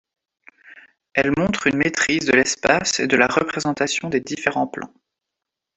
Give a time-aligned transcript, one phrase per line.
[1.13, 4.91] Elles montrent une maîtrise de l'espace et de la représentation des différents plans.